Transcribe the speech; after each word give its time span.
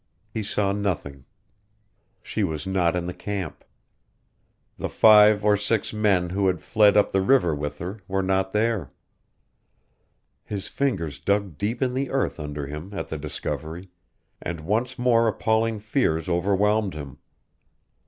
He 0.31 0.41
saw 0.41 0.71
nothing. 0.71 1.25
She 2.23 2.43
was 2.43 2.65
not 2.65 2.95
in 2.95 3.05
the 3.05 3.13
camp. 3.13 3.63
The 4.79 4.89
five 4.89 5.45
or 5.45 5.55
six 5.55 5.93
men 5.93 6.31
who 6.31 6.47
had 6.47 6.59
fled 6.63 6.97
up 6.97 7.11
the 7.11 7.21
river 7.21 7.53
with 7.53 7.77
her 7.77 7.99
were 8.07 8.23
not 8.23 8.51
there. 8.51 8.89
His 10.43 10.67
fingers 10.67 11.19
dug 11.19 11.55
deep 11.55 11.83
in 11.83 11.93
the 11.93 12.09
earth 12.09 12.39
under 12.39 12.65
him 12.65 12.91
at 12.95 13.09
the 13.09 13.17
discovery, 13.19 13.89
and 14.41 14.61
once 14.61 14.97
more 14.97 15.27
appalling 15.27 15.77
fears 15.79 16.27
overwhelmed 16.27 16.95
him. 16.95 17.19